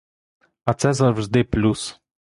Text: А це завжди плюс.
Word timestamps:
А 0.65 0.73
це 0.73 0.93
завжди 0.93 1.43
плюс. 1.43 2.01